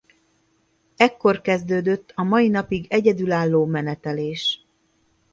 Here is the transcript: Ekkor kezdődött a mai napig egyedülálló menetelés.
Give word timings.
Ekkor 0.95 1.41
kezdődött 1.41 2.11
a 2.15 2.23
mai 2.23 2.47
napig 2.47 2.85
egyedülálló 2.89 3.65
menetelés. 3.65 4.65